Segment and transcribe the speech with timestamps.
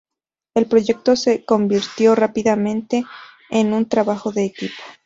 [0.55, 3.05] El proyecto se convirtió rápidamente
[3.51, 4.73] en un trabajo de equipo.